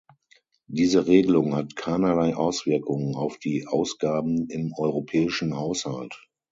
[0.65, 6.25] Diese Regelung hat keinerlei Auswirkung auf die Ausgaben im Europäischen Haushalt.